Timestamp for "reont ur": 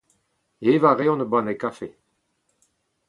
0.97-1.29